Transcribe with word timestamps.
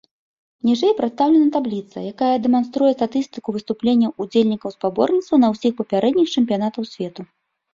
Ніжэй 0.67 0.93
прадстаўлена 1.01 1.49
табліца, 1.55 1.97
якая 2.13 2.31
дэманструе 2.47 2.91
статыстыку 2.99 3.49
выступленняў 3.59 4.11
удзельнікаў 4.25 4.69
спаборніцтва 4.77 5.35
на 5.45 5.55
ўсіх 5.55 5.71
папярэдніх 5.83 6.27
чэмпіянатах 6.39 6.83
свету. 6.95 7.21